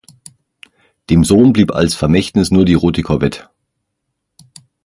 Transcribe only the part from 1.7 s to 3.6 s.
als Vermächtnis nur die rote Corvette.